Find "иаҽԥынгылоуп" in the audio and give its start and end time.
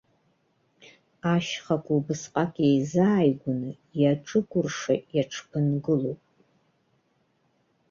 5.15-6.21